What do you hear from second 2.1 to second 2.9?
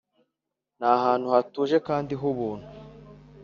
hubuntu.